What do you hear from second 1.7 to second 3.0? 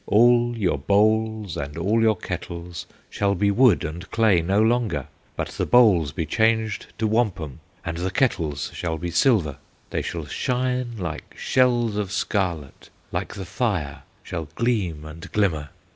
all your kettles